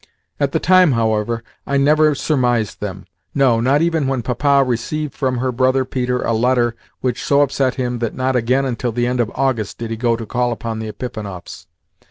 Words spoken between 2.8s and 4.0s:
them no, not